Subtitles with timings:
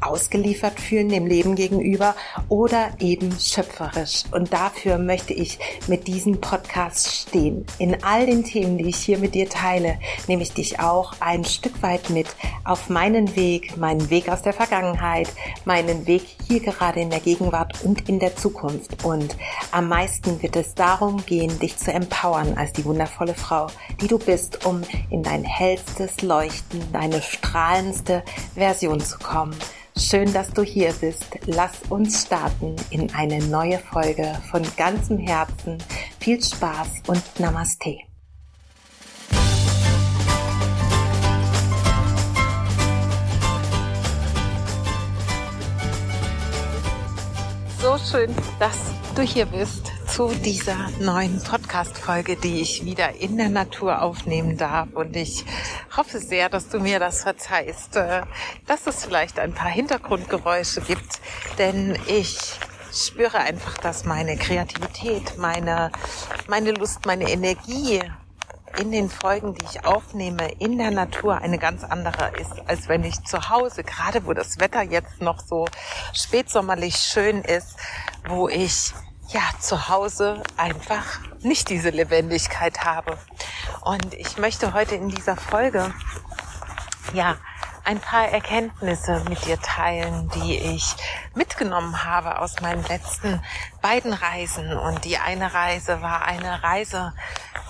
[0.00, 2.14] ausgeliefert fühlen dem Leben gegenüber
[2.48, 4.24] oder eben schöpferisch.
[4.32, 7.64] Und dafür möchte ich mit diesem Podcast stehen.
[7.78, 11.44] In all den Themen, die ich hier mit dir teile, nehme ich dich auch ein
[11.44, 12.28] Stück weit mit
[12.64, 15.28] auf meinen Weg, meinen Weg aus der Vergangenheit,
[15.64, 19.04] meinen Weg hier gerade in der Gegenwart und in der Zukunft.
[19.04, 19.36] Und
[19.70, 23.68] am meisten wird es darum gehen, dich zu empowern als die wundervolle Frau,
[24.00, 29.54] die du bist, um in dein hellstes Leuchten, deine strahlendste Version zu kommen.
[29.96, 31.26] Schön, dass du hier bist.
[31.46, 35.78] Lass uns starten in eine neue Folge von ganzem Herzen.
[36.18, 38.09] Viel Spaß und Namaste.
[47.80, 48.76] So schön, dass
[49.16, 54.90] du hier bist zu dieser neuen Podcast-Folge, die ich wieder in der Natur aufnehmen darf.
[54.92, 55.46] Und ich
[55.96, 58.20] hoffe sehr, dass du mir das verzeihst, äh,
[58.66, 61.20] dass es vielleicht ein paar Hintergrundgeräusche gibt,
[61.56, 62.38] denn ich
[62.92, 65.90] spüre einfach, dass meine Kreativität, meine,
[66.48, 68.02] meine Lust, meine Energie
[68.78, 73.04] in den Folgen, die ich aufnehme, in der Natur eine ganz andere ist, als wenn
[73.04, 75.66] ich zu Hause, gerade wo das Wetter jetzt noch so
[76.12, 77.76] spätsommerlich schön ist,
[78.28, 78.92] wo ich
[79.28, 83.16] ja zu Hause einfach nicht diese Lebendigkeit habe.
[83.82, 85.92] Und ich möchte heute in dieser Folge
[87.12, 87.36] ja
[87.84, 90.94] ein paar Erkenntnisse mit dir teilen, die ich
[91.34, 93.42] mitgenommen habe aus meinen letzten
[93.82, 94.72] beiden Reisen.
[94.76, 97.12] Und die eine Reise war eine Reise,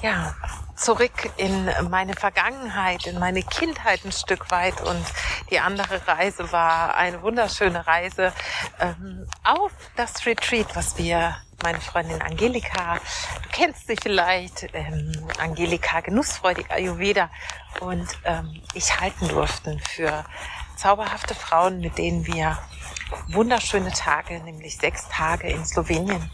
[0.03, 0.35] ja,
[0.77, 4.81] zurück in meine Vergangenheit, in meine Kindheit ein Stück weit.
[4.81, 5.05] Und
[5.51, 8.33] die andere Reise war eine wunderschöne Reise
[8.81, 12.97] ähm, auf das Retreat, was wir meine Freundin Angelika,
[13.43, 17.31] du kennst sie vielleicht, ähm, Angelika Genussfreudig Ayurveda
[17.81, 20.25] und ähm, ich halten durften für
[20.77, 22.59] zauberhafte Frauen, mit denen wir
[23.29, 26.31] wunderschöne Tage, nämlich sechs Tage in Slowenien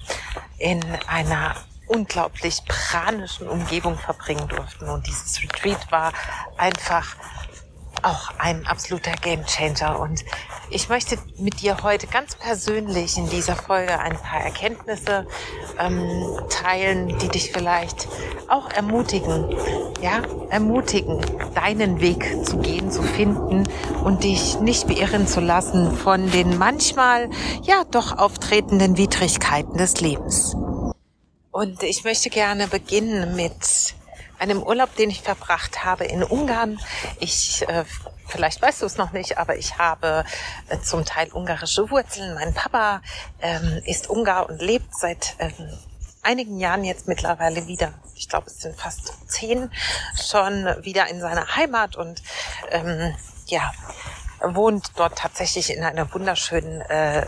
[0.59, 4.89] in einer unglaublich pranischen Umgebung verbringen durften.
[4.89, 6.13] Und dieses Retreat war
[6.57, 7.17] einfach
[8.07, 9.99] auch ein absoluter Gamechanger.
[9.99, 10.25] Und
[10.71, 15.27] ich möchte mit dir heute ganz persönlich in dieser Folge ein paar Erkenntnisse
[15.79, 18.07] ähm, teilen, die dich vielleicht
[18.49, 19.57] auch ermutigen,
[20.01, 21.21] ja, ermutigen,
[21.55, 23.65] deinen Weg zu gehen, zu finden
[24.05, 27.29] und dich nicht beirren zu lassen von den manchmal
[27.63, 30.55] ja doch auftretenden Widrigkeiten des Lebens.
[31.51, 33.96] Und ich möchte gerne beginnen mit
[34.39, 36.79] einem Urlaub, den ich verbracht habe in Ungarn.
[37.21, 37.85] Ich, äh,
[38.27, 40.25] vielleicht weißt du es noch nicht, aber ich habe
[40.69, 42.35] äh, zum Teil ungarische Wurzeln.
[42.35, 43.03] Mein Papa
[43.41, 45.53] ähm, ist Ungar und lebt seit ähm,
[46.23, 49.71] einigen Jahren jetzt mittlerweile wieder, ich glaube es sind fast zehn,
[50.21, 52.23] schon wieder in seiner Heimat und
[52.71, 53.15] ähm,
[53.47, 53.73] ja,
[54.55, 57.27] wohnt dort tatsächlich in einer wunderschönen äh,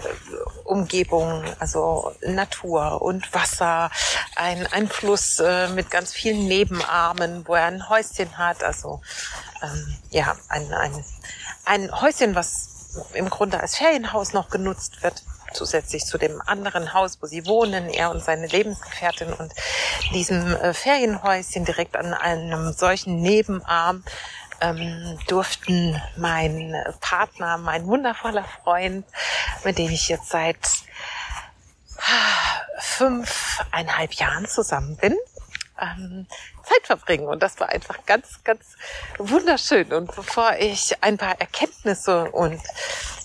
[0.64, 3.90] Umgebung, also Natur und Wasser,
[4.36, 9.00] ein, ein Fluss äh, mit ganz vielen Nebenarmen, wo er ein Häuschen hat, also
[9.62, 11.04] ähm, ja, ein, ein,
[11.64, 15.22] ein Häuschen, was im Grunde als Ferienhaus noch genutzt wird
[15.52, 19.32] zusätzlich zu dem anderen Haus, wo sie wohnen, er und seine Lebensgefährtin.
[19.32, 19.52] Und
[20.12, 24.04] diesem äh, Ferienhäuschen direkt an einem solchen Nebenarm
[24.60, 29.06] ähm, durften mein Partner, mein wundervoller Freund,
[29.64, 30.58] mit dem ich jetzt seit
[32.78, 35.16] fünfeinhalb Jahren zusammen bin,
[35.80, 36.26] ähm,
[36.62, 37.26] Zeit verbringen.
[37.26, 38.64] Und das war einfach ganz, ganz
[39.18, 39.92] wunderschön.
[39.92, 42.60] Und bevor ich ein paar Erkenntnisse und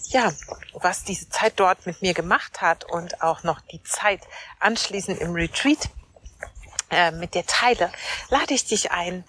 [0.09, 0.31] ja,
[0.73, 4.21] was diese Zeit dort mit mir gemacht hat und auch noch die Zeit
[4.59, 5.89] anschließend im Retreat
[6.91, 7.91] äh, mit dir teile,
[8.29, 9.23] lade ich dich ein,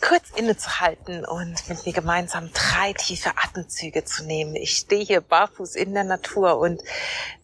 [0.00, 4.56] kurz innezuhalten und mit mir gemeinsam drei tiefe Atemzüge zu nehmen.
[4.56, 6.80] Ich stehe hier barfuß in der Natur und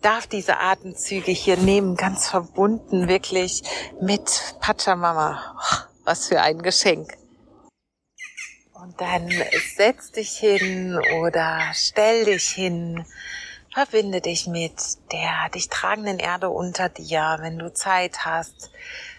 [0.01, 3.63] darf diese Atemzüge hier nehmen, ganz verbunden wirklich
[4.01, 5.57] mit Pachamama.
[6.07, 7.19] was für ein Geschenk.
[8.73, 9.29] Und dann
[9.75, 13.05] setz dich hin oder stell dich hin,
[13.75, 14.75] verbinde dich mit
[15.13, 18.71] der dich tragenden Erde unter dir, wenn du Zeit hast.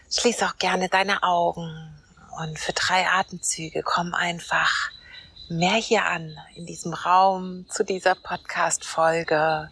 [0.09, 1.97] Schließ auch gerne deine Augen
[2.37, 4.91] und für drei Atemzüge komm einfach
[5.49, 9.69] mehr hier an, in diesem Raum, zu dieser Podcast-Folge,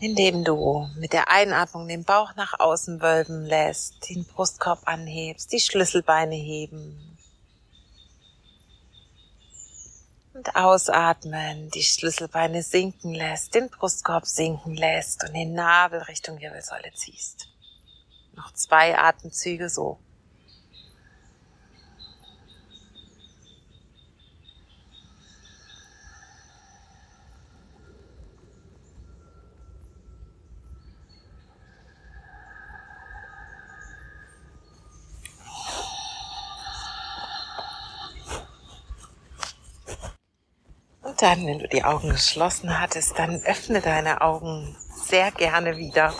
[0.00, 5.60] indem du mit der Einatmung den Bauch nach außen wölben lässt, den Brustkorb anhebst, die
[5.60, 7.18] Schlüsselbeine heben.
[10.34, 16.92] Und ausatmen, die Schlüsselbeine sinken lässt, den Brustkorb sinken lässt und den Nabel Richtung Wirbelsäule
[16.94, 17.53] ziehst.
[18.36, 19.98] Noch zwei Atemzüge so.
[41.02, 44.76] Und dann, wenn du die Augen geschlossen hattest, dann öffne deine Augen
[45.06, 46.12] sehr gerne wieder.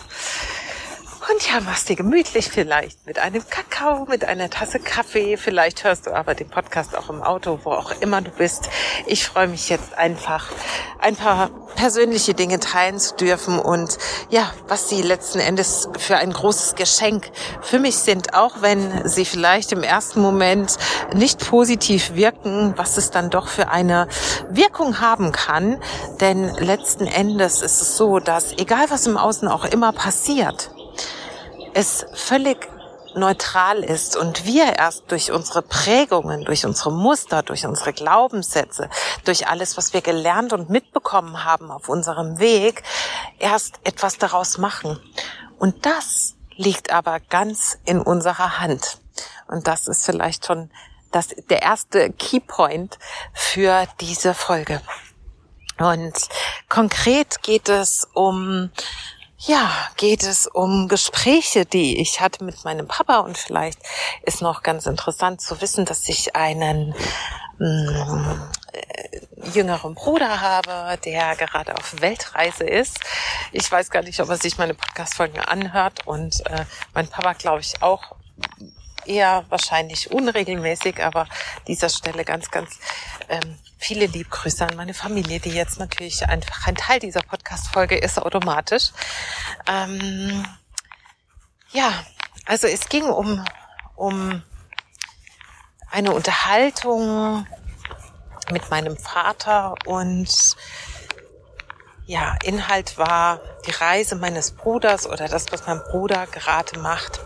[1.55, 5.37] Ja, machst dir gemütlich vielleicht mit einem Kakao, mit einer Tasse Kaffee.
[5.37, 8.71] Vielleicht hörst du aber den Podcast auch im Auto, wo auch immer du bist.
[9.07, 10.51] Ich freue mich jetzt einfach,
[10.99, 13.99] ein paar persönliche Dinge teilen zu dürfen und
[14.31, 17.31] ja, was sie letzten Endes für ein großes Geschenk
[17.63, 20.77] für mich sind, auch wenn sie vielleicht im ersten Moment
[21.15, 24.09] nicht positiv wirken, was es dann doch für eine
[24.51, 25.81] Wirkung haben kann.
[26.21, 30.71] Denn letzten Endes ist es so, dass egal was im Außen auch immer passiert,
[31.75, 32.69] es völlig
[33.17, 38.89] neutral ist und wir erst durch unsere Prägungen, durch unsere Muster, durch unsere Glaubenssätze,
[39.25, 42.83] durch alles, was wir gelernt und mitbekommen haben auf unserem Weg,
[43.39, 44.99] erst etwas daraus machen.
[45.59, 48.99] Und das liegt aber ganz in unserer Hand.
[49.49, 50.71] Und das ist vielleicht schon
[51.13, 52.99] das, der erste Keypoint
[53.33, 54.81] für diese Folge.
[55.79, 56.15] Und
[56.69, 58.71] konkret geht es um
[59.47, 63.19] ja, geht es um Gespräche, die ich hatte mit meinem Papa.
[63.19, 63.79] Und vielleicht
[64.23, 66.95] ist noch ganz interessant zu wissen, dass ich einen
[67.59, 68.41] mm,
[68.73, 69.21] äh,
[69.53, 73.01] jüngeren Bruder habe, der gerade auf Weltreise ist.
[73.53, 76.07] Ich weiß gar nicht, ob er sich meine Podcast-Folgen anhört.
[76.07, 76.65] Und äh,
[76.95, 78.17] mein Papa glaube ich auch
[79.05, 81.27] eher wahrscheinlich unregelmäßig, aber
[81.67, 82.79] dieser Stelle ganz, ganz
[83.29, 88.19] ähm, viele Liebgrüße an meine Familie, die jetzt natürlich einfach ein Teil dieser Podcast-Folge ist,
[88.19, 88.93] automatisch.
[89.67, 90.47] Ähm,
[91.71, 91.93] ja,
[92.47, 93.45] also es ging um,
[93.95, 94.43] um
[95.91, 97.47] eine Unterhaltung
[98.51, 100.57] mit meinem Vater und
[102.07, 107.21] ja, Inhalt war die Reise meines Bruders oder das, was mein Bruder gerade macht.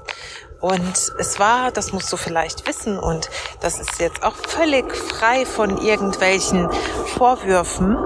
[0.60, 5.46] Und es war, das musst du vielleicht wissen, und das ist jetzt auch völlig frei
[5.46, 6.68] von irgendwelchen
[7.16, 7.96] Vorwürfen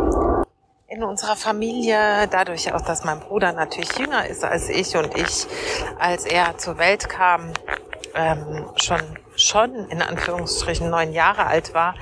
[0.89, 5.47] in unserer Familie, dadurch auch, dass mein Bruder natürlich jünger ist als ich und ich,
[5.99, 7.55] als er zur Welt kam,
[8.15, 9.01] ähm, schon,
[9.35, 11.95] schon in Anführungsstrichen neun Jahre alt war,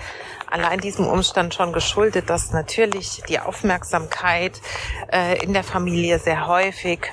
[0.51, 4.61] allein diesem Umstand schon geschuldet, dass natürlich die Aufmerksamkeit
[5.13, 7.13] äh, in der Familie sehr häufig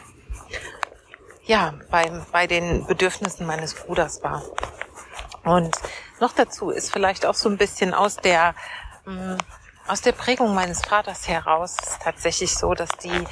[1.48, 4.44] ja, bei, bei den Bedürfnissen meines Bruders war.
[5.44, 5.76] Und
[6.20, 8.54] noch dazu ist vielleicht auch so ein bisschen aus der,
[9.06, 9.38] mh, mm,
[9.88, 13.24] aus der Prägung meines Vaters heraus tatsächlich so, dass die,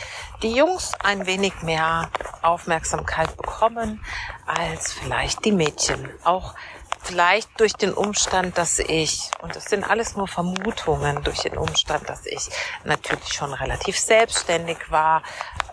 [0.42, 2.10] die Jungs ein wenig mehr
[2.42, 4.04] Aufmerksamkeit bekommen
[4.46, 6.10] als vielleicht die Mädchen.
[6.24, 6.56] Auch
[7.04, 12.10] vielleicht durch den Umstand, dass ich, und das sind alles nur Vermutungen, durch den Umstand,
[12.10, 12.50] dass ich
[12.86, 15.24] natürlich schon relativ selbstständig war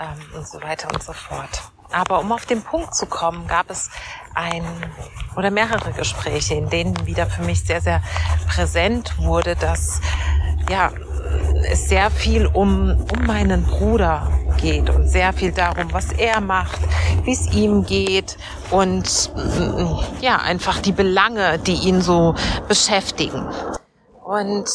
[0.00, 1.62] ähm, und so weiter und so fort.
[1.92, 3.90] Aber um auf den Punkt zu kommen, gab es
[4.34, 4.64] ein
[5.36, 8.02] oder mehrere Gespräche, in denen wieder für mich sehr, sehr
[8.48, 10.00] präsent wurde, dass
[10.70, 10.90] ja,
[11.70, 16.80] es sehr viel um, um meinen Bruder geht und sehr viel darum, was er macht,
[17.24, 18.36] wie es ihm geht
[18.70, 19.30] und
[20.20, 22.34] ja, einfach die Belange, die ihn so
[22.68, 23.48] beschäftigen.
[24.24, 24.68] Und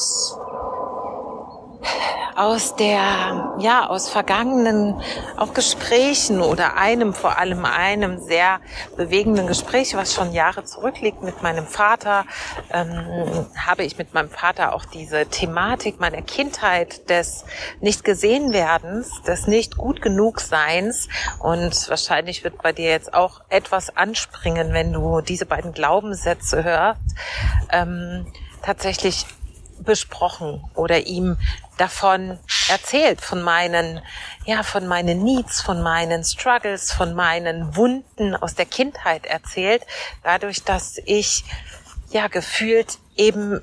[2.38, 5.02] aus der, ja, aus vergangenen
[5.38, 8.60] auch Gesprächen oder einem, vor allem einem sehr
[8.96, 12.26] bewegenden Gespräch, was schon Jahre zurückliegt mit meinem Vater,
[12.72, 17.44] ähm, habe ich mit meinem Vater auch diese Thematik meiner Kindheit des
[17.82, 23.42] nicht gesehen werdens, des nicht gut genug Seins und wahrscheinlich wird bei dir jetzt auch
[23.50, 27.02] etwas anspringen, wenn du diese beiden Glaubenssätze hörst,
[27.72, 28.28] ähm,
[28.62, 29.26] tatsächlich
[29.80, 31.38] besprochen oder ihm
[31.78, 34.02] davon erzählt, von meinen,
[34.46, 39.84] ja, von meinen Needs, von meinen Struggles, von meinen Wunden aus der Kindheit erzählt,
[40.24, 41.44] dadurch, dass ich
[42.10, 43.62] ja gefühlt eben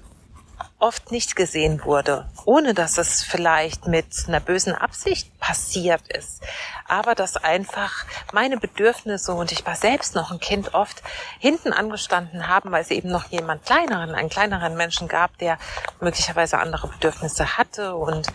[0.79, 6.43] oft nicht gesehen wurde, ohne dass es vielleicht mit einer bösen Absicht passiert ist,
[6.87, 11.03] aber dass einfach meine Bedürfnisse und ich war selbst noch ein Kind oft
[11.39, 15.59] hinten angestanden haben, weil es eben noch jemand kleineren, einen kleineren Menschen gab, der
[16.01, 18.27] möglicherweise andere Bedürfnisse hatte und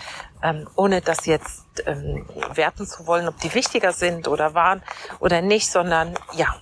[0.41, 4.81] ähm, ohne das jetzt ähm, werten zu wollen, ob die wichtiger sind oder waren
[5.19, 6.55] oder nicht, sondern ja,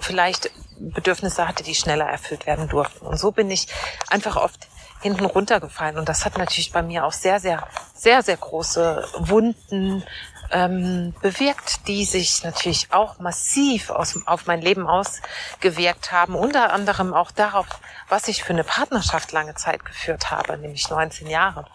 [0.00, 3.06] vielleicht Bedürfnisse hatte, die schneller erfüllt werden durften.
[3.06, 3.68] Und so bin ich
[4.08, 4.68] einfach oft
[5.00, 5.98] hinten runtergefallen.
[5.98, 10.04] Und das hat natürlich bei mir auch sehr, sehr, sehr, sehr große Wunden
[10.52, 16.34] ähm, bewirkt, die sich natürlich auch massiv aus, auf mein Leben ausgewirkt haben.
[16.34, 17.66] Unter anderem auch darauf,
[18.08, 21.66] was ich für eine Partnerschaft lange Zeit geführt habe, nämlich 19 Jahre.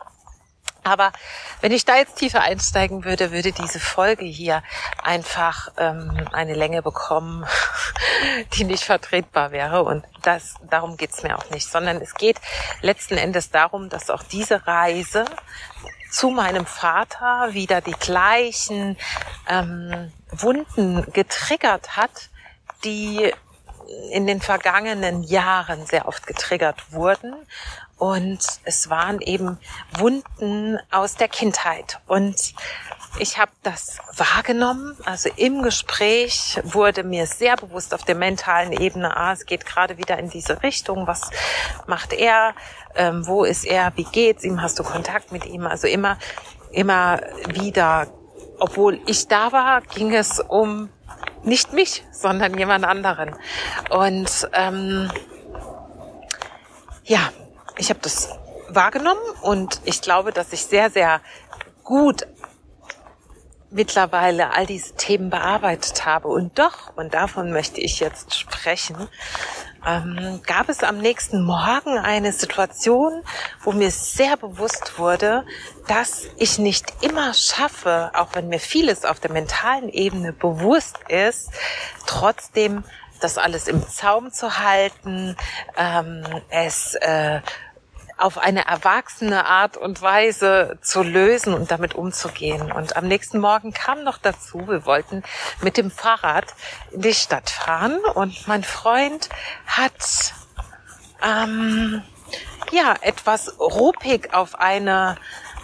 [0.86, 1.12] Aber
[1.62, 4.62] wenn ich da jetzt tiefer einsteigen würde, würde diese Folge hier
[5.02, 7.44] einfach ähm, eine Länge bekommen,
[8.54, 9.82] die nicht vertretbar wäre.
[9.84, 12.40] Und das, darum geht's mir auch nicht, sondern es geht
[12.82, 15.26] letzten Endes darum, dass auch diese Reise
[16.12, 18.96] zu meinem Vater wieder die gleichen
[19.50, 22.30] ähm, Wunden getriggert hat,
[22.84, 23.34] die
[24.12, 27.36] in den vergangenen Jahren sehr oft getriggert wurden
[27.98, 29.58] und es waren eben
[29.98, 32.00] Wunden aus der Kindheit.
[32.08, 32.54] Und
[33.20, 34.98] ich habe das wahrgenommen.
[35.06, 39.98] Also im Gespräch wurde mir sehr bewusst auf der mentalen Ebene, ah, es geht gerade
[39.98, 41.08] wieder in diese Richtung.
[41.08, 41.30] Was
[41.88, 42.54] macht er?
[42.96, 43.94] Ähm, wo ist er?
[43.96, 44.62] Wie geht's ihm?
[44.62, 45.66] Hast du Kontakt mit ihm?
[45.66, 46.18] Also immer,
[46.72, 48.08] immer wieder,
[48.60, 50.90] obwohl ich da war, ging es um
[51.44, 53.36] nicht mich, sondern jemand anderen.
[53.90, 55.10] Und ähm,
[57.06, 57.30] ja,
[57.78, 58.30] ich habe das
[58.70, 61.22] wahrgenommen und ich glaube, dass ich sehr, sehr
[61.84, 62.26] gut
[63.70, 66.30] mittlerweile all diese Themen bearbeitet habe.
[66.30, 69.10] Und doch, und davon möchte ich jetzt sprechen,
[69.86, 73.22] ähm, gab es am nächsten Morgen eine Situation,
[73.62, 75.46] wo mir sehr bewusst wurde,
[75.88, 81.50] dass ich nicht immer schaffe, auch wenn mir vieles auf der mentalen Ebene bewusst ist,
[82.08, 82.84] trotzdem
[83.20, 85.36] das alles im Zaum zu halten,
[85.78, 87.42] ähm, es äh,
[88.18, 92.72] auf eine erwachsene Art und Weise zu lösen und damit umzugehen.
[92.72, 95.24] Und am nächsten Morgen kam noch dazu, wir wollten
[95.62, 96.46] mit dem Fahrrad
[96.92, 99.30] in die Stadt fahren und mein Freund
[99.68, 100.34] hat
[101.22, 102.04] ähm,
[102.72, 105.18] ja etwas ruppig auf eine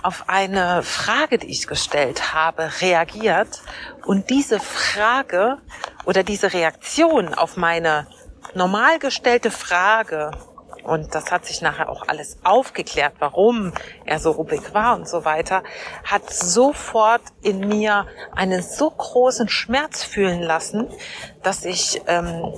[0.03, 3.61] auf eine Frage, die ich gestellt habe, reagiert
[4.03, 5.59] und diese Frage
[6.05, 8.07] oder diese Reaktion auf meine
[8.55, 10.31] normal gestellte Frage
[10.83, 13.73] und das hat sich nachher auch alles aufgeklärt, warum
[14.05, 15.63] er so ruppig war und so weiter,
[16.03, 20.87] hat sofort in mir einen so großen Schmerz fühlen lassen,
[21.43, 22.53] dass ich ähm,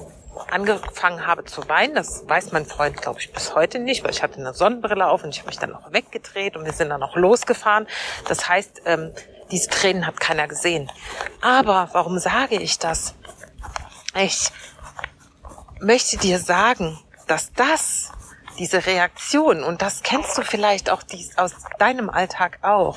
[0.50, 1.96] angefangen habe zu weinen.
[1.96, 5.24] Das weiß mein Freund, glaube ich, bis heute nicht, weil ich hatte eine Sonnenbrille auf
[5.24, 7.88] und ich habe mich dann noch weggedreht und wir sind dann noch losgefahren.
[8.28, 9.12] Das heißt, ähm,
[9.52, 10.92] diese Tränen hat keiner gesehen.
[11.42, 13.14] Aber warum sage ich das?
[14.16, 14.50] Ich
[15.80, 17.00] möchte dir sagen,
[17.34, 18.12] dass das,
[18.60, 22.96] diese Reaktion, und das kennst du vielleicht auch dies, aus deinem Alltag auch,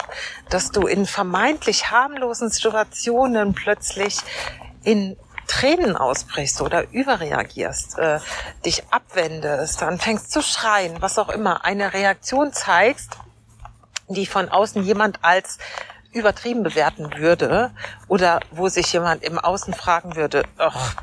[0.50, 4.18] dass du in vermeintlich harmlosen Situationen plötzlich
[4.84, 5.16] in
[5.46, 8.18] Tränen ausbrichst oder überreagierst, äh,
[8.66, 13.16] dich abwendest, anfängst zu schreien, was auch immer, eine Reaktion zeigst,
[14.08, 15.56] die von außen jemand als
[16.12, 17.70] übertrieben bewerten würde
[18.06, 20.94] oder wo sich jemand im Außen fragen würde, ach,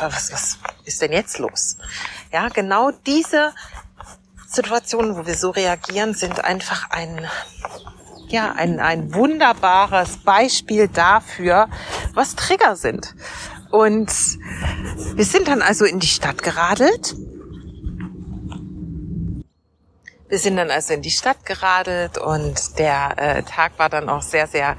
[0.00, 1.76] was, was ist denn jetzt los?
[2.32, 3.52] Ja, genau diese
[4.46, 7.26] Situationen, wo wir so reagieren, sind einfach ein,
[8.28, 11.68] ja, ein, ein wunderbares Beispiel dafür,
[12.14, 13.14] was Trigger sind.
[13.70, 14.10] Und
[15.14, 17.14] wir sind dann also in die Stadt geradelt.
[20.28, 24.22] Wir sind dann also in die Stadt geradelt und der äh, Tag war dann auch
[24.22, 24.76] sehr, sehr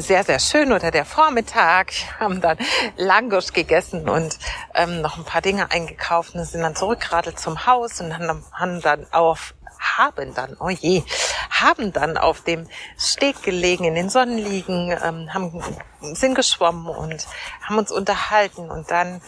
[0.00, 2.58] sehr, sehr schön oder der Vormittag, haben dann
[2.96, 4.38] Langosch gegessen und
[4.74, 8.80] ähm, noch ein paar Dinge eingekauft und sind dann zurückgeradelt zum Haus und haben, haben
[8.80, 11.04] dann auf haben dann, oh je,
[11.50, 12.66] haben dann auf dem
[12.98, 15.62] Steg gelegen, in den Sonnenliegen, ähm, haben,
[16.00, 17.26] sind geschwommen und
[17.62, 18.70] haben uns unterhalten.
[18.70, 19.20] Und dann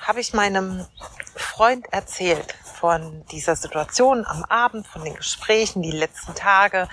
[0.00, 0.86] habe ich meinem
[1.34, 6.88] Freund erzählt von dieser Situation am Abend, von den Gesprächen, die letzten Tage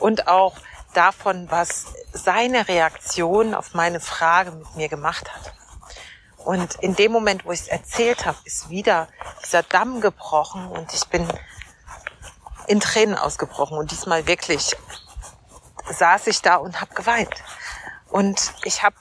[0.00, 0.54] und auch
[0.96, 5.54] davon, was seine Reaktion auf meine Frage mit mir gemacht hat.
[6.38, 9.08] Und in dem Moment, wo ich es erzählt habe, ist wieder
[9.42, 11.26] dieser Damm gebrochen und ich bin
[12.66, 14.76] in Tränen ausgebrochen und diesmal wirklich
[15.90, 17.34] saß ich da und habe geweint.
[18.10, 18.96] Und ich habe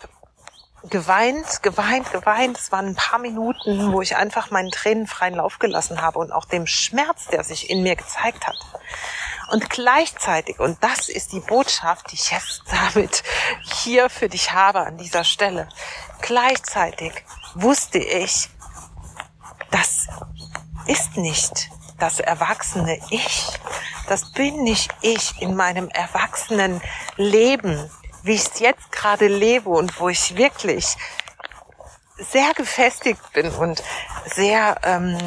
[0.90, 2.58] geweint, geweint, geweint.
[2.58, 6.32] Es waren ein paar Minuten, wo ich einfach meinen Tränen freien Lauf gelassen habe und
[6.32, 8.58] auch dem Schmerz, der sich in mir gezeigt hat.
[9.52, 13.24] Und gleichzeitig, und das ist die Botschaft, die ich jetzt damit
[13.84, 15.70] hier für dich habe an dieser Stelle,
[16.22, 17.14] gleichzeitig
[17.56, 18.50] wusste ich,
[19.72, 20.08] das
[20.86, 21.70] ist nicht
[22.00, 23.48] das erwachsene Ich.
[24.08, 26.82] Das bin nicht ich in meinem erwachsenen
[27.16, 27.90] Leben,
[28.24, 30.98] wie ich es jetzt gerade lebe und wo ich wirklich
[32.18, 33.84] sehr gefestigt bin und
[34.26, 35.18] sehr ähm,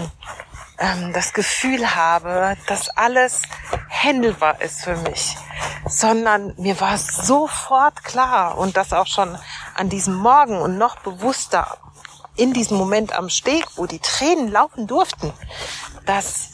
[0.79, 3.43] ähm, das Gefühl habe, dass alles
[3.89, 5.37] händelbar ist für mich,
[5.87, 9.39] sondern mir war sofort klar und das auch schon
[9.75, 11.79] an diesem Morgen und noch bewusster
[12.37, 15.33] in diesem Moment am Steg, wo die Tränen laufen durften,
[16.07, 16.51] dass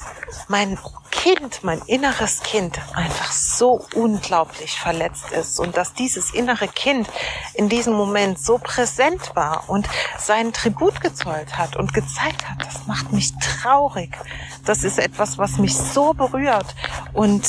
[0.49, 0.79] mein
[1.11, 7.09] Kind, mein inneres Kind einfach so unglaublich verletzt ist und dass dieses innere Kind
[7.55, 12.87] in diesem Moment so präsent war und seinen Tribut gezollt hat und gezeigt hat, das
[12.87, 14.19] macht mich traurig.
[14.65, 16.75] Das ist etwas, was mich so berührt
[17.13, 17.47] und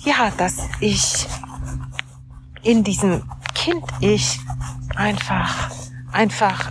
[0.00, 1.28] ja, dass ich
[2.62, 4.40] in diesem Kind ich
[4.96, 5.70] einfach,
[6.10, 6.70] einfach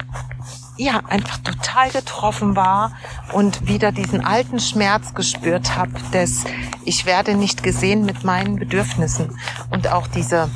[0.79, 2.93] ja, einfach total getroffen war
[3.33, 6.43] und wieder diesen alten Schmerz gespürt habe, dass
[6.85, 9.37] ich werde nicht gesehen mit meinen Bedürfnissen.
[9.69, 10.49] Und auch diese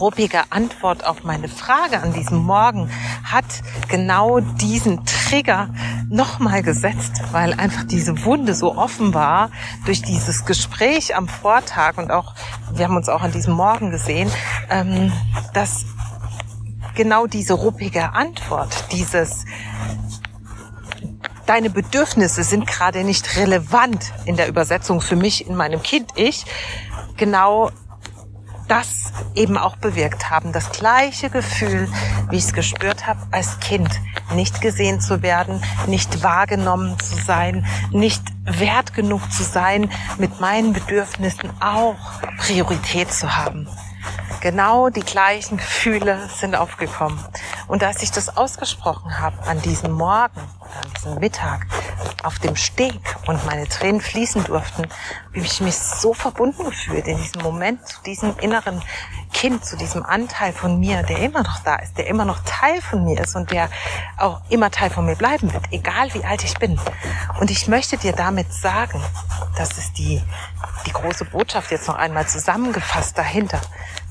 [0.00, 2.90] ruppige Antwort auf meine Frage an diesem Morgen
[3.24, 3.44] hat
[3.88, 5.70] genau diesen Trigger
[6.08, 9.50] nochmal gesetzt, weil einfach diese Wunde so offen war
[9.84, 12.34] durch dieses Gespräch am Vortag und auch,
[12.72, 14.30] wir haben uns auch an diesem Morgen gesehen,
[14.70, 15.12] ähm,
[15.54, 15.86] dass
[16.94, 19.44] genau diese ruppige Antwort, dieses
[21.46, 26.44] deine Bedürfnisse sind gerade nicht relevant in der Übersetzung für mich in meinem Kind ich,
[27.16, 27.70] genau
[28.68, 30.52] das eben auch bewirkt haben.
[30.52, 31.88] Das gleiche Gefühl,
[32.30, 33.88] wie ich es gespürt habe als Kind,
[34.34, 40.72] nicht gesehen zu werden, nicht wahrgenommen zu sein, nicht wert genug zu sein, mit meinen
[40.72, 41.96] Bedürfnissen auch
[42.38, 43.68] Priorität zu haben.
[44.40, 47.18] Genau die gleichen Gefühle sind aufgekommen.
[47.68, 50.40] Und als ich das ausgesprochen habe an diesem Morgen
[50.76, 51.66] an diesem Mittag
[52.22, 54.82] auf dem Steg und meine Tränen fließen durften,
[55.28, 58.82] habe ich mich so verbunden gefühlt in diesem Moment zu diesem inneren
[59.32, 62.80] Kind, zu diesem Anteil von mir, der immer noch da ist, der immer noch Teil
[62.80, 63.68] von mir ist und der
[64.16, 66.80] auch immer Teil von mir bleiben wird, egal wie alt ich bin.
[67.40, 69.02] Und ich möchte dir damit sagen,
[69.56, 70.22] das ist die,
[70.86, 73.60] die große Botschaft jetzt noch einmal zusammengefasst dahinter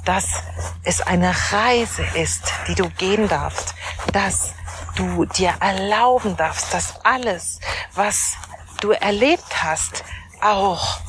[0.05, 0.43] dass
[0.83, 3.75] es eine Reise ist, die du gehen darfst,
[4.13, 4.53] dass
[4.95, 7.59] du dir erlauben darfst, dass alles,
[7.93, 8.33] was
[8.79, 10.03] du erlebt hast,
[10.41, 10.99] auch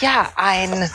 [0.00, 0.90] ja ein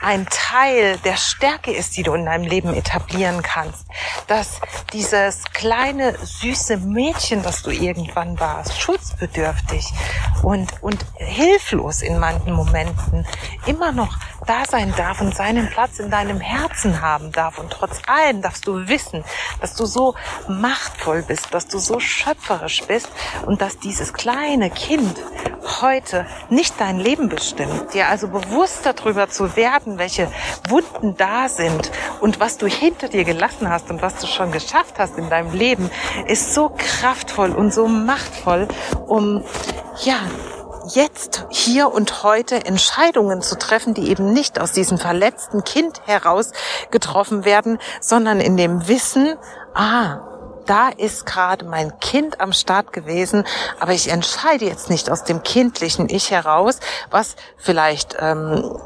[0.00, 3.86] ein Teil der Stärke ist, die du in deinem Leben etablieren kannst.
[4.26, 4.60] Dass
[4.92, 9.86] dieses kleine, süße Mädchen, das du irgendwann warst, schutzbedürftig
[10.42, 13.26] und, und hilflos in manchen Momenten,
[13.66, 14.16] immer noch
[14.46, 17.58] da sein darf und seinen Platz in deinem Herzen haben darf.
[17.58, 19.24] Und trotz allem darfst du wissen,
[19.60, 20.14] dass du so
[20.48, 23.08] machtvoll bist, dass du so schöpferisch bist
[23.46, 25.18] und dass dieses kleine Kind
[25.80, 27.94] heute nicht dein Leben bestimmt.
[27.94, 30.30] Dir also bewusst darüber zu werden, welche
[30.68, 34.98] Wunden da sind und was du hinter dir gelassen hast und was du schon geschafft
[34.98, 35.90] hast in deinem Leben,
[36.26, 38.68] ist so kraftvoll und so machtvoll,
[39.06, 39.44] um,
[40.04, 40.18] ja,
[40.94, 46.52] jetzt, hier und heute Entscheidungen zu treffen, die eben nicht aus diesem verletzten Kind heraus
[46.90, 49.34] getroffen werden, sondern in dem Wissen,
[49.74, 50.33] ah,
[50.66, 53.44] da ist gerade mein Kind am Start gewesen,
[53.80, 58.76] aber ich entscheide jetzt nicht aus dem kindlichen Ich heraus, was vielleicht ähm,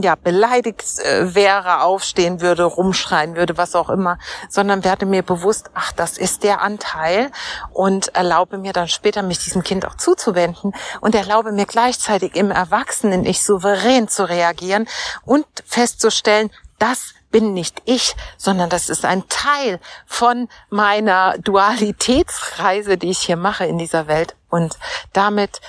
[0.00, 4.18] ja beleidigt äh, wäre, aufstehen würde, rumschreien würde, was auch immer,
[4.48, 7.30] sondern werde mir bewusst, ach, das ist der Anteil
[7.72, 12.50] und erlaube mir dann später mich diesem Kind auch zuzuwenden und erlaube mir gleichzeitig im
[12.50, 14.88] Erwachsenen Ich souverän zu reagieren
[15.24, 23.10] und festzustellen, das bin nicht ich, sondern das ist ein Teil von meiner Dualitätsreise, die
[23.10, 24.36] ich hier mache in dieser Welt.
[24.48, 24.78] Und
[25.12, 25.60] damit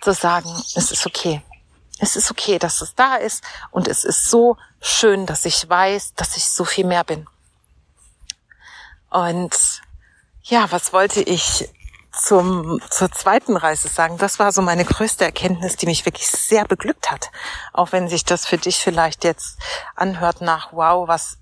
[0.00, 1.42] zu sagen, es ist okay.
[1.98, 3.42] Es ist okay, dass es da ist.
[3.70, 7.26] Und es ist so schön, dass ich weiß, dass ich so viel mehr bin.
[9.10, 9.54] Und
[10.42, 11.70] ja, was wollte ich
[12.16, 16.64] zum, zur zweiten Reise sagen, das war so meine größte Erkenntnis, die mich wirklich sehr
[16.64, 17.30] beglückt hat.
[17.72, 19.58] Auch wenn sich das für dich vielleicht jetzt
[19.94, 21.38] anhört nach, wow, was,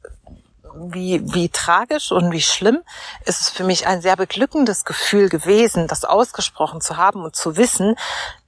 [0.74, 2.82] wie, wie tragisch und wie schlimm,
[3.24, 7.56] ist es für mich ein sehr beglückendes Gefühl gewesen, das ausgesprochen zu haben und zu
[7.56, 7.96] wissen,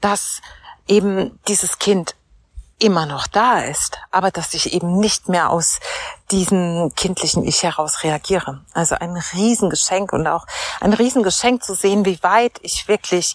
[0.00, 0.40] dass
[0.87, 2.14] eben dieses Kind
[2.78, 5.78] immer noch da ist, aber dass ich eben nicht mehr aus
[6.30, 8.62] diesem kindlichen Ich heraus reagiere.
[8.72, 10.46] Also ein Riesengeschenk und auch
[10.80, 13.34] ein Riesengeschenk zu sehen, wie weit ich wirklich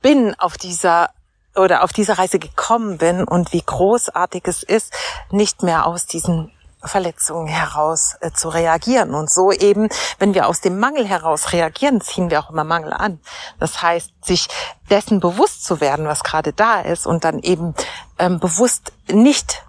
[0.00, 1.10] bin auf dieser
[1.56, 4.92] oder auf diese Reise gekommen bin und wie großartig es ist,
[5.30, 9.14] nicht mehr aus diesen Verletzungen heraus äh, zu reagieren.
[9.14, 9.88] Und so eben,
[10.18, 13.20] wenn wir aus dem Mangel heraus reagieren, ziehen wir auch immer Mangel an.
[13.58, 14.48] Das heißt, sich
[14.88, 17.74] dessen bewusst zu werden, was gerade da ist und dann eben
[18.18, 19.62] ähm, bewusst nicht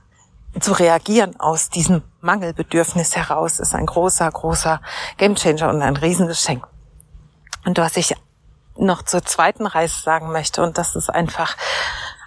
[0.60, 4.82] zu reagieren aus diesem Mangelbedürfnis heraus, ist ein großer, großer
[5.18, 6.68] Gamechanger und ein Riesengeschenk.
[7.66, 8.16] Und was ich
[8.76, 11.56] noch zur zweiten Reise sagen möchte, und das ist einfach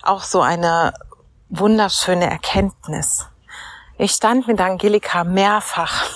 [0.02, 0.94] auch so eine
[1.48, 3.26] wunderschöne Erkenntnis
[3.98, 6.06] ich stand mit Angelika mehrfach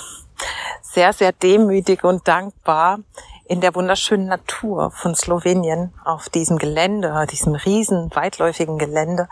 [0.82, 2.98] sehr, sehr demütig und dankbar
[3.44, 9.28] in der wunderschönen Natur von Slowenien auf diesem Gelände, diesem riesen weitläufigen Gelände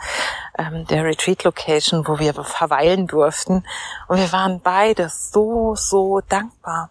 [0.58, 3.64] ähm, der Retreat Location, wo wir verweilen durften.
[4.08, 6.90] Und wir waren beide so, so dankbar.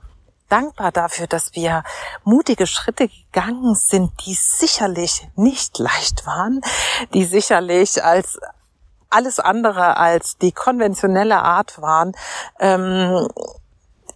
[0.49, 1.83] Dankbar dafür, dass wir
[2.23, 6.61] mutige Schritte gegangen sind, die sicherlich nicht leicht waren,
[7.15, 8.39] die sicherlich als
[9.15, 12.11] alles andere als die konventionelle Art waren,
[12.59, 13.27] ähm,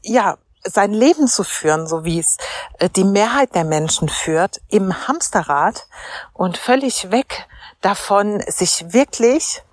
[0.04, 2.38] ja, sein Leben zu führen, so wie es
[2.80, 5.88] äh, die Mehrheit der Menschen führt, im Hamsterrad
[6.34, 7.48] und völlig weg
[7.82, 9.64] davon, sich wirklich,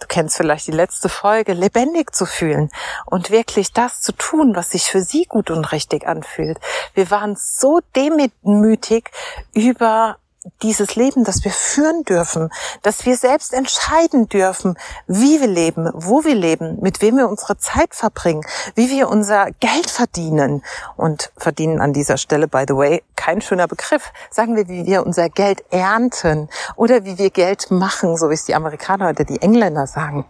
[0.00, 2.70] du kennst vielleicht die letzte Folge, lebendig zu fühlen
[3.04, 6.58] und wirklich das zu tun, was sich für sie gut und richtig anfühlt.
[6.94, 9.10] Wir waren so demütig
[9.52, 10.16] über
[10.62, 12.50] dieses Leben, das wir führen dürfen,
[12.82, 17.58] dass wir selbst entscheiden dürfen, wie wir leben, wo wir leben, mit wem wir unsere
[17.58, 18.42] Zeit verbringen,
[18.74, 20.62] wie wir unser Geld verdienen.
[20.96, 24.12] Und verdienen an dieser Stelle, by the way, kein schöner Begriff.
[24.30, 28.44] Sagen wir, wie wir unser Geld ernten oder wie wir Geld machen, so wie es
[28.44, 30.24] die Amerikaner oder die Engländer sagen.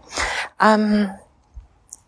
[0.61, 1.11] Ähm,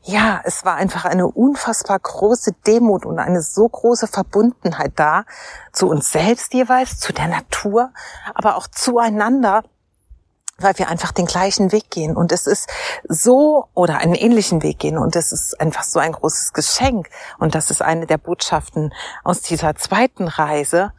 [0.05, 5.25] ja, es war einfach eine unfassbar große Demut und eine so große Verbundenheit da
[5.73, 7.91] zu uns selbst jeweils, zu der Natur,
[8.35, 9.63] aber auch zueinander,
[10.59, 12.17] weil wir einfach den gleichen Weg gehen.
[12.17, 12.69] Und es ist
[13.09, 14.99] so oder einen ähnlichen Weg gehen.
[14.99, 17.09] Und es ist einfach so ein großes Geschenk.
[17.39, 20.93] Und das ist eine der Botschaften aus dieser zweiten Reise,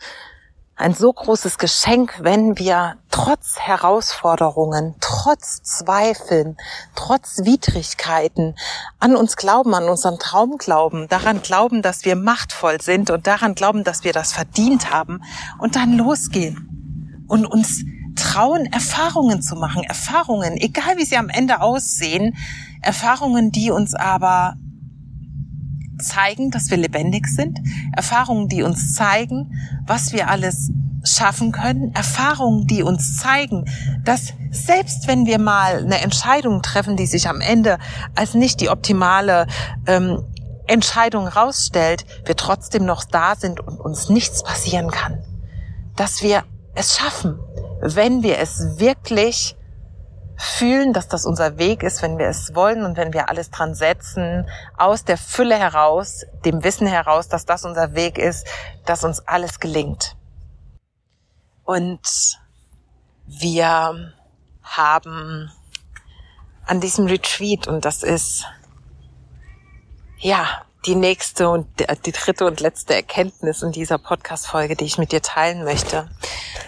[0.75, 6.57] ein so großes Geschenk, wenn wir trotz Herausforderungen, trotz Zweifeln,
[6.95, 8.55] trotz Widrigkeiten
[8.99, 13.53] an uns glauben, an unseren Traum glauben, daran glauben, dass wir machtvoll sind und daran
[13.53, 15.21] glauben, dass wir das verdient haben
[15.59, 17.83] und dann losgehen und uns
[18.15, 22.35] trauen, Erfahrungen zu machen, Erfahrungen, egal wie sie am Ende aussehen,
[22.81, 24.55] Erfahrungen, die uns aber
[25.99, 27.59] zeigen, dass wir lebendig sind,
[27.95, 29.53] Erfahrungen, die uns zeigen,
[29.85, 30.71] was wir alles
[31.03, 33.65] schaffen können, Erfahrungen, die uns zeigen,
[34.03, 37.77] dass selbst wenn wir mal eine Entscheidung treffen, die sich am Ende
[38.15, 39.47] als nicht die optimale
[39.85, 40.23] ähm,
[40.65, 45.21] Entscheidung rausstellt, wir trotzdem noch da sind und uns nichts passieren kann.
[45.95, 47.37] Dass wir es schaffen,
[47.81, 49.57] wenn wir es wirklich
[50.43, 53.75] fühlen, dass das unser Weg ist, wenn wir es wollen und wenn wir alles dran
[53.75, 58.45] setzen, aus der Fülle heraus, dem Wissen heraus, dass das unser Weg ist,
[58.85, 60.17] dass uns alles gelingt.
[61.63, 62.37] Und
[63.25, 64.13] wir
[64.61, 65.51] haben
[66.65, 68.45] an diesem Retreat, und das ist
[70.17, 71.67] ja die nächste und
[72.05, 76.09] die dritte und letzte Erkenntnis in dieser Podcast-Folge, die ich mit dir teilen möchte.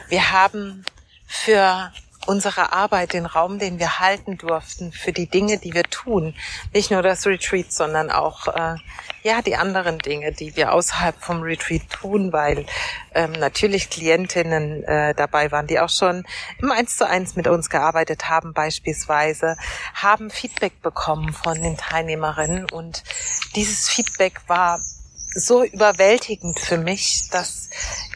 [0.07, 0.85] Wir haben
[1.27, 1.91] für
[2.25, 6.35] unsere Arbeit, den Raum, den wir halten durften für die Dinge, die wir tun.
[6.73, 8.75] Nicht nur das Retreat, sondern auch äh,
[9.23, 12.65] ja die anderen Dinge, die wir außerhalb vom Retreat tun, weil
[13.13, 16.25] ähm, natürlich Klientinnen äh, dabei waren, die auch schon
[16.59, 19.57] im Eins zu eins mit uns gearbeitet haben, beispielsweise,
[19.93, 23.03] haben Feedback bekommen von den Teilnehmerinnen und
[23.55, 24.79] dieses Feedback war
[25.35, 27.69] so überwältigend für mich, dass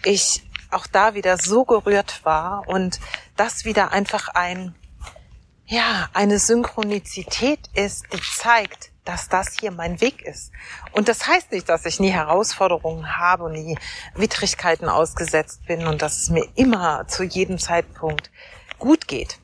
[0.04, 3.00] ich auch da wieder so gerührt war und
[3.36, 4.76] das wieder einfach ein,
[5.66, 10.52] ja, eine Synchronizität ist, die zeigt, dass das hier mein Weg ist.
[10.92, 13.78] Und das heißt nicht, dass ich nie Herausforderungen habe und nie
[14.14, 18.30] Widrigkeiten ausgesetzt bin und dass es mir immer zu jedem Zeitpunkt
[18.78, 19.40] gut geht.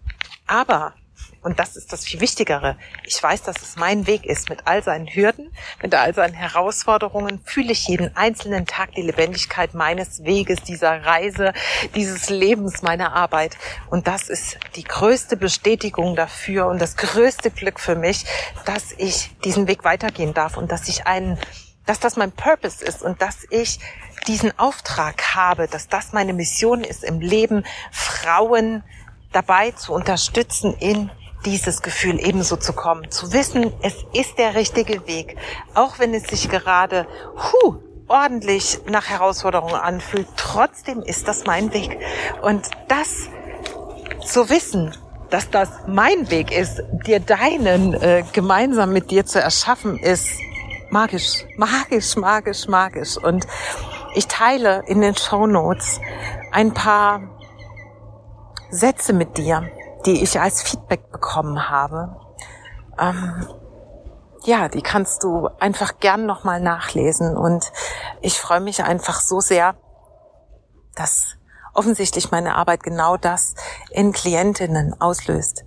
[0.46, 0.94] Aber
[1.46, 2.76] und das ist das viel Wichtigere.
[3.04, 4.50] Ich weiß, dass es mein Weg ist.
[4.50, 9.76] Mit all seinen Hürden, mit all seinen Herausforderungen fühle ich jeden einzelnen Tag die Lebendigkeit
[9.76, 11.54] meines Weges, dieser Reise,
[11.94, 13.58] dieses Lebens, meiner Arbeit.
[13.92, 18.26] Und das ist die größte Bestätigung dafür und das größte Glück für mich,
[18.66, 21.38] dass ich diesen Weg weitergehen darf und dass ich einen,
[21.86, 23.78] dass das mein Purpose ist und dass ich
[24.28, 28.84] diesen Auftrag habe, dass das meine Mission ist im Leben, Frauen
[29.32, 31.12] dabei zu unterstützen, in
[31.46, 33.10] dieses Gefühl ebenso zu kommen.
[33.12, 35.38] Zu wissen, es ist der richtige Weg.
[35.74, 37.76] Auch wenn es sich gerade, huh,
[38.08, 40.28] ordentlich nach Herausforderungen anfühlt.
[40.36, 41.98] Trotzdem ist das mein Weg.
[42.42, 43.30] Und das
[44.26, 44.96] zu wissen,
[45.30, 50.40] dass das mein Weg ist, dir deinen äh, gemeinsam mit dir zu erschaffen, ist
[50.90, 53.18] magisch, magisch, magisch, magisch.
[53.18, 53.48] Und
[54.14, 56.00] ich teile in den Show Notes
[56.52, 57.22] ein paar
[58.70, 59.70] Sätze mit dir,
[60.06, 62.16] die ich als Feedback bekommen habe.
[63.00, 63.48] Ähm,
[64.46, 67.36] ja, die kannst du einfach gern nochmal nachlesen.
[67.36, 67.72] Und
[68.22, 69.76] ich freue mich einfach so sehr,
[70.96, 71.38] dass
[71.74, 73.56] offensichtlich meine Arbeit genau das
[73.92, 75.66] in Klientinnen auslöst.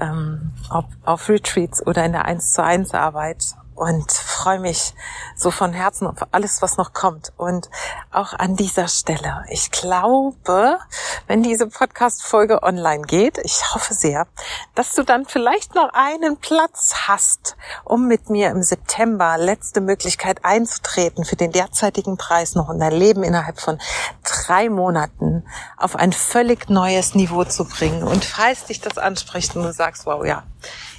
[0.00, 3.44] Ähm, ob auf Retreats oder in der 1 zu 1 Arbeit
[3.80, 4.94] und freue mich
[5.34, 7.32] so von Herzen auf alles, was noch kommt.
[7.38, 7.70] Und
[8.12, 10.78] auch an dieser Stelle, ich glaube,
[11.26, 14.26] wenn diese Podcast-Folge online geht, ich hoffe sehr,
[14.74, 20.44] dass du dann vielleicht noch einen Platz hast, um mit mir im September letzte Möglichkeit
[20.44, 23.80] einzutreten für den derzeitigen Preis noch und dein Leben innerhalb von
[24.24, 25.46] drei Monaten
[25.78, 28.02] auf ein völlig neues Niveau zu bringen.
[28.02, 30.42] Und falls dich das anspricht und du sagst, wow, ja,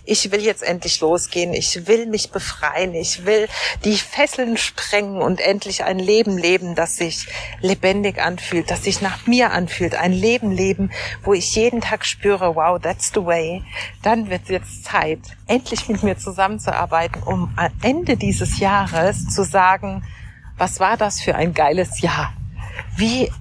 [0.05, 3.47] ich will jetzt endlich losgehen, ich will mich befreien, ich will
[3.83, 7.27] die Fesseln sprengen und endlich ein Leben leben, das sich
[7.59, 10.91] lebendig anfühlt, das sich nach mir anfühlt, ein Leben leben,
[11.23, 13.63] wo ich jeden Tag spüre, wow, that's the way,
[14.01, 20.03] dann wird jetzt Zeit, endlich mit mir zusammenzuarbeiten, um am Ende dieses Jahres zu sagen,
[20.57, 22.33] was war das für ein geiles Jahr?
[22.95, 23.31] Wie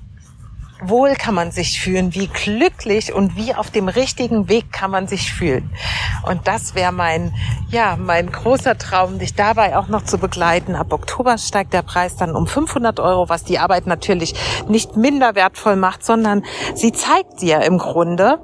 [0.83, 5.07] wohl kann man sich fühlen, wie glücklich und wie auf dem richtigen Weg kann man
[5.07, 5.71] sich fühlen.
[6.27, 7.35] Und das wäre mein,
[7.71, 10.75] ja, mein großer Traum, dich dabei auch noch zu begleiten.
[10.75, 14.35] Ab Oktober steigt der Preis dann um 500 Euro, was die Arbeit natürlich
[14.69, 18.39] nicht minder wertvoll macht, sondern sie zeigt dir im Grunde,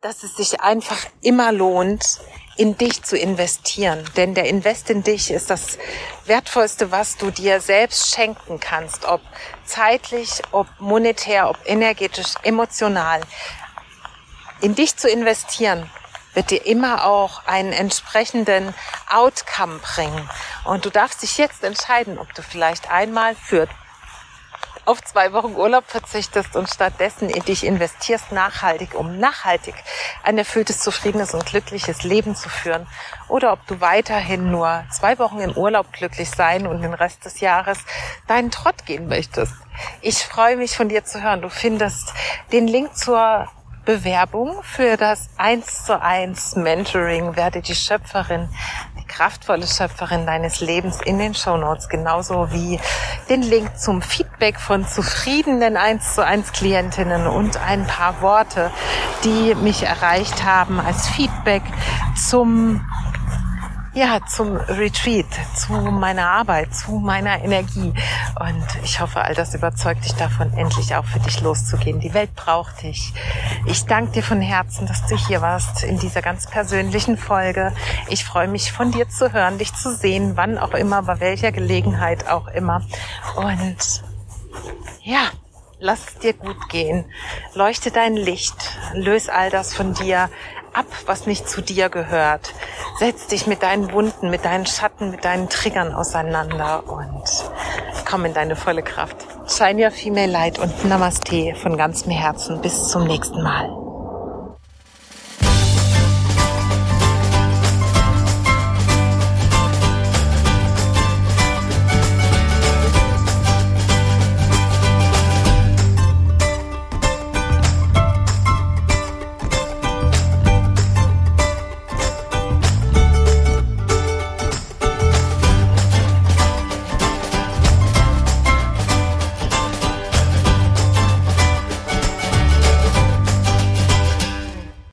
[0.00, 2.20] dass es sich einfach immer lohnt,
[2.56, 4.04] in dich zu investieren.
[4.16, 5.78] Denn der Invest in dich ist das
[6.24, 9.04] Wertvollste, was du dir selbst schenken kannst.
[9.04, 9.20] Ob
[9.64, 13.20] zeitlich, ob monetär, ob energetisch, emotional.
[14.60, 15.90] In dich zu investieren
[16.34, 18.74] wird dir immer auch einen entsprechenden
[19.10, 20.28] Outcome bringen.
[20.64, 23.68] Und du darfst dich jetzt entscheiden, ob du vielleicht einmal für
[24.86, 29.74] auf zwei Wochen Urlaub verzichtest und stattdessen in dich investierst nachhaltig, um nachhaltig
[30.22, 32.86] ein erfülltes, zufriedenes und glückliches Leben zu führen.
[33.28, 37.40] Oder ob du weiterhin nur zwei Wochen im Urlaub glücklich sein und den Rest des
[37.40, 37.78] Jahres
[38.28, 39.54] deinen Trott gehen möchtest.
[40.00, 41.42] Ich freue mich von dir zu hören.
[41.42, 42.12] Du findest
[42.52, 43.48] den Link zur
[43.84, 48.48] Bewerbung für das 1 zu 1 Mentoring werde die Schöpferin
[49.08, 52.80] kraftvolle Schöpferin deines Lebens in den Show Notes, genauso wie
[53.28, 58.70] den Link zum Feedback von zufriedenen 1 zu 1 Klientinnen und ein paar Worte,
[59.24, 61.62] die mich erreicht haben als Feedback
[62.16, 62.84] zum
[63.96, 67.94] ja, zum Retreat, zu meiner Arbeit, zu meiner Energie.
[68.38, 71.98] Und ich hoffe, all das überzeugt dich davon, endlich auch für dich loszugehen.
[71.98, 73.14] Die Welt braucht dich.
[73.64, 77.72] Ich danke dir von Herzen, dass du hier warst in dieser ganz persönlichen Folge.
[78.08, 81.50] Ich freue mich von dir zu hören, dich zu sehen, wann auch immer, bei welcher
[81.50, 82.82] Gelegenheit auch immer.
[83.36, 84.02] Und
[85.02, 85.30] ja,
[85.78, 87.06] lass es dir gut gehen.
[87.54, 88.76] Leuchte dein Licht.
[88.92, 90.28] Löse all das von dir
[90.76, 92.52] ab, was nicht zu dir gehört.
[92.98, 97.22] Setz dich mit deinen Wunden, mit deinen Schatten, mit deinen Triggern auseinander und
[98.08, 99.16] komm in deine volle Kraft.
[99.48, 102.60] Shine your female light und Namaste von ganzem Herzen.
[102.60, 103.85] Bis zum nächsten Mal.